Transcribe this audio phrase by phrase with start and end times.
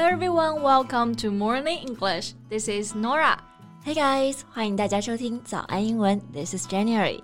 [0.00, 2.32] Hello everyone, welcome to Morning English.
[2.48, 3.36] This is Norah.
[3.84, 6.18] Hey guys，欢迎大家收听早安英文。
[6.32, 7.20] This is January.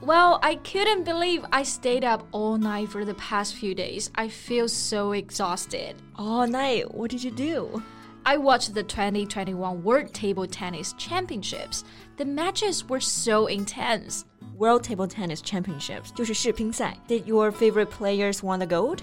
[0.00, 4.08] Well, I couldn't believe I stayed up all night for the past few days.
[4.14, 5.96] I feel so exhausted.
[6.16, 6.94] All night?
[6.94, 7.82] What did you do?
[8.22, 11.84] I watched the 2021 World Table Tennis Championships.
[12.16, 14.24] The matches were so intense.
[14.56, 16.96] World Table Tennis Championships 就是世乒赛.
[17.06, 19.02] Did your favorite players won the gold?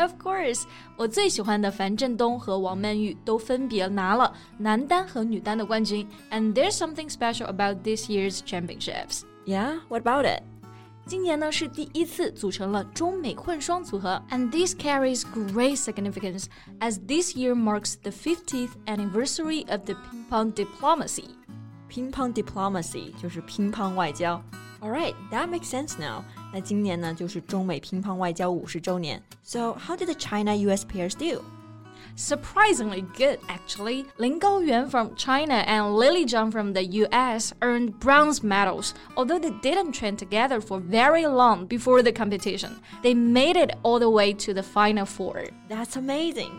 [0.00, 0.62] Of course，
[0.96, 6.08] 我最喜欢的樊振东和王曼昱都分别拿了男单和女单的冠军。
[6.30, 9.24] And there's something special about this year's championships.
[9.44, 10.42] Yeah, what about it?
[11.04, 16.44] 今年呢是第一次组成了中美混双组合，and this carries great significance
[16.78, 21.24] as this year marks the 50th anniversary of the ping pong diplomacy.
[21.90, 24.42] Ping pong diplomacy 就是乒乓外交。
[24.80, 26.22] All right, that makes sense now.
[26.53, 29.21] 那今年呢就是中美乒乓外交五十周年。
[29.43, 30.85] So how did the China-U.S.
[30.85, 31.43] pairs do?
[32.17, 34.05] Surprisingly good, actually.
[34.17, 39.51] Lin Gaoyuan from China and Lily Zhang from the US earned bronze medals, although they
[39.61, 42.79] didn't train together for very long before the competition.
[43.03, 45.49] They made it all the way to the final four.
[45.67, 46.51] That's amazing.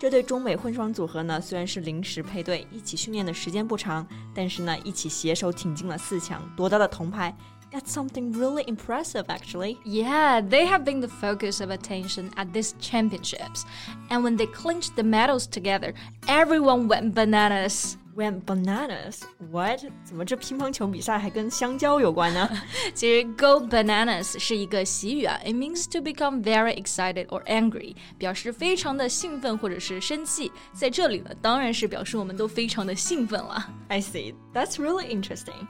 [0.00, 7.32] 这对中美混双组合呢，虽然是临时配对，一起训练的时间不长，但是呢，一起携手挺进了四强，夺得了铜牌。
[7.72, 9.78] that's something really impressive, actually.
[9.84, 13.64] Yeah, they have been the focus of attention at these championships.
[14.10, 15.92] And when they clinched the medals together,
[16.28, 17.96] everyone went bananas.
[18.14, 19.22] Went bananas?
[19.50, 19.80] What?
[20.04, 22.48] 怎么这乒乓球比赛还跟香蕉有关呢？
[22.94, 30.52] 其实 go bananas 是一个习语啊，it means to become very excited or angry，表示非常的兴奋或者是生气。
[30.72, 33.68] 在这里呢，当然是表示我们都非常的兴奋了。
[33.88, 34.32] I see.
[34.52, 35.66] That's really interesting.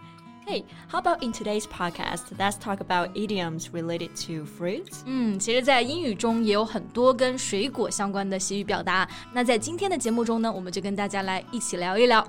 [0.49, 2.25] Hey, how about in today's podcast?
[2.39, 5.01] Let's talk about idioms related to fruits.
[5.07, 9.09] 嗯，其实，在英语中也有很多跟水果相关的习语表达。
[9.33, 12.27] 那在今天的节目中呢，我们就跟大家来一起聊一聊。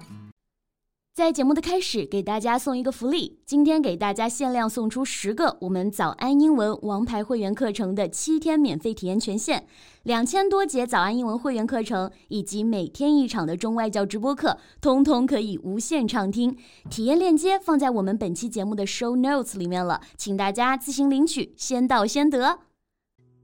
[1.20, 3.38] 在节目的开始，给大家送一个福利。
[3.44, 9.66] 今天给大家限量送出十个我们早安英文王牌会员课程的七天免费体验权限，
[10.04, 16.56] 两千多节早安英文会员课程以及每天一场的中外教直播课，通通可以无限畅听。
[16.88, 22.60] 体验链接放在我们本期节目的 show notes 里面了，请大家自行领取，先到先得。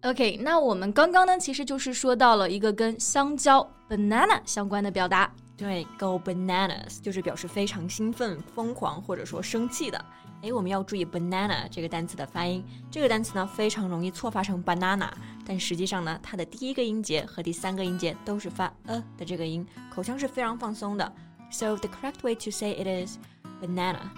[0.00, 5.30] OK，那我们刚刚呢，其实就是说到了一个跟香蕉 banana 相关的表达。
[5.56, 10.04] 对，go bananas 就是表示非常兴奋、疯狂或者说生气的。
[10.42, 12.62] 哎，我们要注意 banana 这个单词的发音。
[12.90, 15.08] 这个单词呢非常容易错发成 banana，
[15.46, 21.10] 但实际上呢，它的第一个音节和第三个音节都是发呃的这个音，口腔是非常放松的。
[21.50, 23.16] So the correct way to say it is
[23.62, 24.10] banana。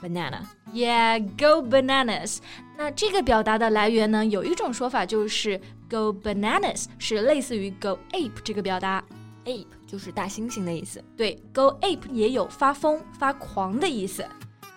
[0.00, 0.42] banana.
[0.72, 2.38] Yeah, go bananas.
[2.76, 5.58] 那这个表达的来源呢，有一种说法就是
[5.90, 9.02] go bananas 是类似于 go ape 这个表达。
[9.44, 11.00] ape 就是大猩猩的意思。
[11.16, 14.26] 对，go ape 也有发疯、发狂的意思。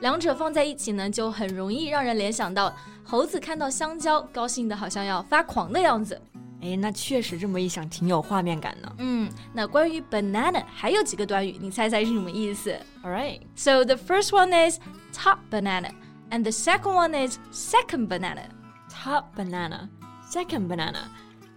[0.02, 2.72] 两者放在一起呢，就很容易让人联想到
[3.04, 6.22] 猴子看到香蕉，高兴的好像要发狂的样子。
[6.62, 8.96] 哎，那确实这么一想，挺有画面感的。
[9.00, 13.40] 嗯，那关于 banana 还有几个短语，你猜猜是什么意思？All right.
[13.56, 14.78] So the first one is
[15.12, 15.90] top banana,
[16.30, 18.44] and the second one is second banana.
[18.88, 19.90] Top banana,
[20.32, 21.10] second banana.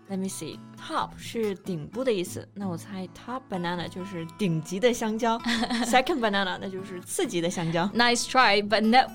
[0.09, 0.59] Let me see.
[0.77, 5.39] Top 是顶部的意思，那我猜 top banana 就是顶级的香蕉。
[5.85, 7.87] Second banana 那就是次级的香蕉。
[7.87, 9.09] Nice try, but nope.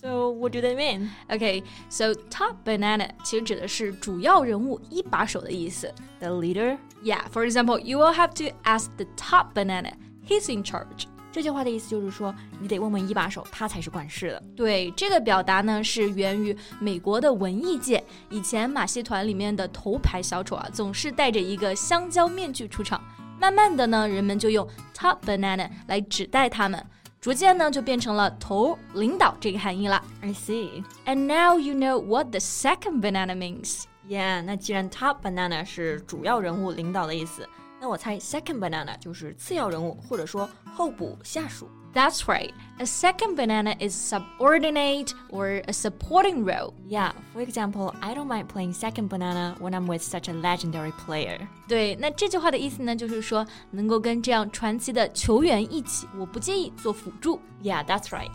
[0.00, 1.10] So what do they mean?
[1.28, 5.92] Okay, so top banana 其实指的是主要人物、一把手的意思。
[6.20, 6.78] The leader?
[7.04, 9.92] Yeah, for example, you will have to ask the top banana.
[10.26, 11.04] He's in charge.
[11.35, 14.43] 这句话的意思就是说，你得问问一把手，他才是管事的。
[14.55, 18.01] 对，这个表达呢是源于美国的文艺界。
[18.29, 23.03] 以前马戏团里面的头牌小丑啊，总是戴着一个香蕉面具出场。
[23.37, 26.81] 慢慢的呢，人们就用 top banana 来指代他们，
[27.19, 30.01] 逐渐呢就变成了头领导这个含义了。
[30.21, 30.85] I see.
[31.05, 33.83] And now you know what the second banana means.
[34.07, 37.45] Yeah，那既然 top banana 是主要人物、领导的意思。
[37.84, 41.68] 那我猜 second banana 就是次要人物，或者说候补下属。
[41.92, 42.52] That's right.
[42.78, 46.72] A second banana is subordinate or a supporting role.
[46.88, 50.92] Yeah, for example, I don't mind playing second banana when I'm with such a legendary
[51.04, 51.48] player.
[51.66, 57.40] 对，那这句话的意思呢，就是说能够跟这样传奇的球员一起，我不介意做辅助。
[57.60, 58.30] Yeah, that's right.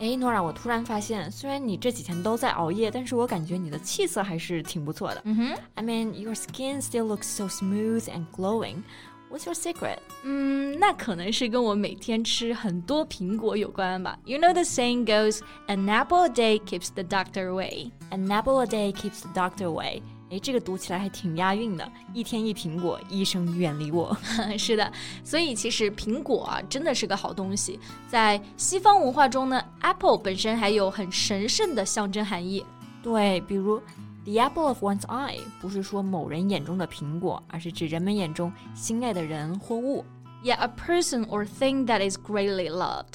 [0.00, 5.22] 哎，诺拉，我突然发现，虽然你这几天都在熬夜，但是我感觉你的气色还是挺不错的。
[5.24, 8.82] 嗯哼，I mean, your skin still looks so smooth and glowing.
[9.30, 9.98] What's your secret?
[10.22, 14.18] 嗯，那可能是跟我每天吃很多苹果有关吧。
[14.24, 18.66] You know the saying goes, "An apple a day keeps the doctor away." An apple a
[18.66, 20.02] day keeps the doctor away.
[20.29, 21.91] 哎，这个读起来还挺押韵的。
[22.13, 24.15] 一天一苹果，医生远离我。
[24.57, 24.91] 是的，
[25.23, 27.79] 所以其实苹果啊，真的是个好东西。
[28.07, 32.65] 在西方文化中呢，apple 本身还有很神圣的象征含义。
[33.01, 33.81] 对，比如。
[34.25, 40.05] The apple of one's eye 不是说某人眼中的苹果，而是指人们眼中心爱的人或物。
[40.43, 43.13] Yeah, a person or thing that is greatly loved.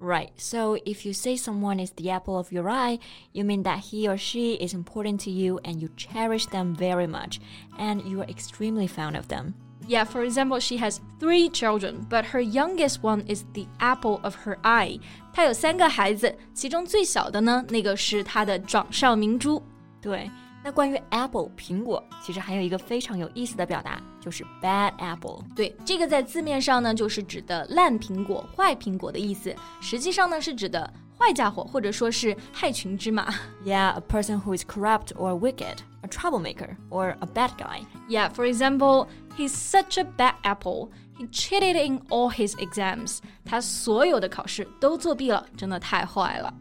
[0.00, 0.30] Right.
[0.36, 2.98] So if you say someone is the apple of your eye,
[3.32, 7.06] you mean that he or she is important to you and you cherish them very
[7.06, 7.40] much
[7.78, 9.54] and you are extremely fond of them.
[9.88, 14.34] Yeah, for example, she has three children, but her youngest one is the apple of
[14.44, 14.98] her eye.
[15.32, 19.62] 她有三个孩子，其中最小的呢，那个是她的掌上明珠。
[20.02, 20.30] 对，
[20.64, 25.40] 那关于 apple 苹果，其实还有一个非常有意思的表达，就是 bad apple。
[25.54, 29.54] 对，这个在字面上呢，就是指的烂苹果、坏苹果的意思。
[29.80, 33.32] 实际上呢，是指的坏家伙，或者说是害群之马。
[33.64, 37.82] Yeah, a person who is corrupt or wicked, a troublemaker, or a bad guy.
[38.08, 39.06] Yeah, for example,
[39.36, 40.88] he's such a bad apple.
[41.16, 43.20] He cheated in all his exams.
[43.44, 46.52] 他所有的考试都作弊了，真的太坏了。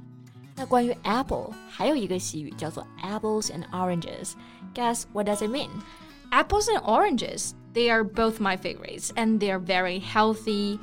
[0.59, 4.33] 那关于 apple 还有一个习语叫做 apples and oranges.
[4.73, 5.69] Guess what does it mean?
[6.31, 7.51] Apples and oranges.
[7.73, 10.79] They are both my favorites and they are very healthy.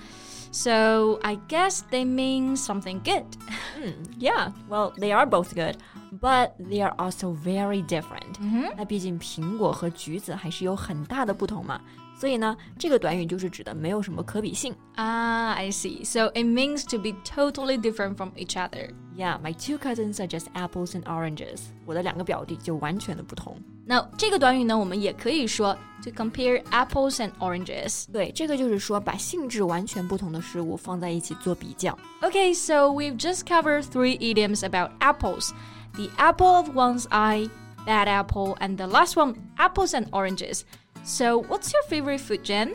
[0.50, 3.24] So I guess they mean something good.
[3.80, 5.78] mm, yeah, well, they are both good,
[6.20, 8.38] but they are also very different.
[8.76, 11.80] 那毕竟苹果和橘子还是有很大的不同嘛。
[12.16, 14.72] 所以呢，这个短语就是指的没有什么可比性。
[14.94, 16.04] Ah, I see.
[16.04, 18.90] So it means to be totally different from each other.
[19.16, 21.62] Yeah, my two cousins are just apples and oranges.
[21.84, 23.56] 我的两个表弟就完全的不同。
[23.84, 28.04] 那这个短语呢，我们也可以说 to compare apples and oranges。
[28.12, 31.98] 对，这个就是说把性质完全不同的事物放在一起做比较。
[32.20, 35.50] Okay, so we've just covered three idioms about apples:
[35.94, 37.50] the apple of one's eye,
[37.84, 40.62] bad apple, and the last one, apples and oranges.
[41.06, 42.74] So, what's your favorite food, Jen?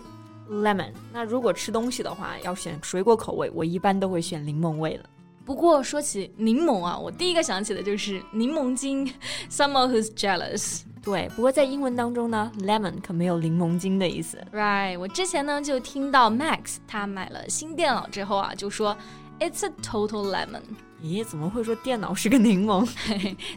[0.50, 0.94] Lemon。
[1.12, 5.04] 那如果吃东西的话，要选水果口味，我一般都会选柠檬味的。
[5.46, 9.06] 不过说起柠檬啊，我第一个想起的就是柠檬精，
[9.50, 10.82] someone who's jealous。
[11.02, 14.38] 对，不过在英文当中呢，lemon 可没有柠檬精的意思。
[14.52, 18.98] Right，我之前呢就听到 Max 他买了新电脑之后啊，就说
[19.42, 20.64] It's a total lemon。
[21.04, 22.90] 咦，怎么会说电脑是个柠檬？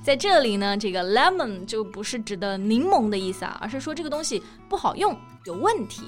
[0.03, 6.03] 在这里呢，这个 lemon 就不是指的柠檬的意思啊，而是说这个东西不好用，有问题。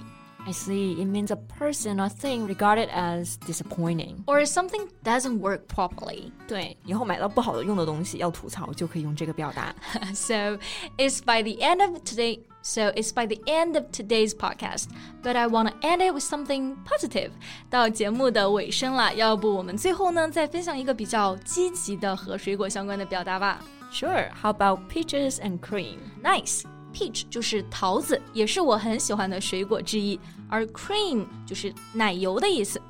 [0.45, 0.97] I see.
[0.97, 6.33] It means a person or thing regarded as disappointing, or something doesn't work properly.
[6.49, 9.73] 对，以后买到不好的用的东西要吐槽，就可以用这个表达。
[10.13, 10.59] so
[10.99, 12.41] it's by the end of today.
[12.67, 14.87] So it's by the end of today's podcast,
[15.23, 17.31] but I want to end it with something positive.
[17.69, 23.61] 到节目的尾声了，要不我们最后呢再分享一个比较积极的和水果相关的表达吧？
[23.93, 24.31] Sure.
[24.41, 25.99] How about peaches and cream?
[26.23, 26.63] Nice.
[26.95, 32.81] Peach 就是桃子，也是我很喜欢的水果之一，而 cream 就是奶油的意思。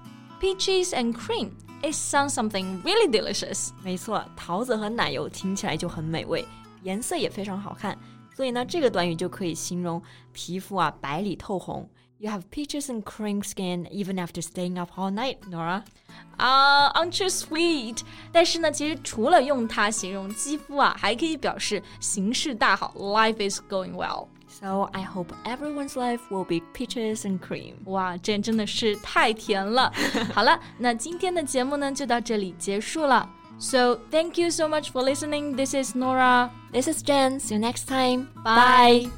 [0.40, 1.50] Peaches and cream.
[1.82, 3.70] It sounds something really delicious.
[3.82, 6.44] 没错，桃子和奶油听起来就很美味，
[6.82, 7.96] 颜色也非常好看。
[8.37, 9.99] 所以呢，这个短语就可以形容
[10.31, 11.89] 皮肤啊白里透红。
[12.19, 15.81] You have peaches and cream skin even after staying up all night, Norah.
[16.37, 18.01] Ah, 啊、uh,，aren't you sweet？
[18.31, 24.27] 但是呢，其实除了用它形容肌肤啊，还可以表示形势大好，Life is going well.
[24.47, 27.73] So I hope everyone's life will be peaches and cream.
[27.85, 29.91] 哇，这真的是太甜了！
[30.31, 33.29] 好了，那今天的节目呢就到这里结束了。
[33.59, 35.56] So thank you so much for listening.
[35.56, 36.52] This is Norah.
[36.71, 37.40] This is Jen.
[37.40, 38.28] See you next time.
[38.44, 39.09] Bye.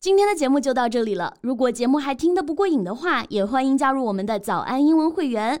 [0.00, 1.34] 今天的节目就到这里了。
[1.42, 5.60] 如果节目还听得不过瘾的话，也欢迎加入我们的早安英文会员。